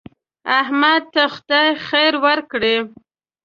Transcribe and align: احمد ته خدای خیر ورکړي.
احمد 0.59 1.03
ته 1.13 1.23
خدای 1.35 1.69
خیر 1.87 2.13
ورکړي. 2.25 2.75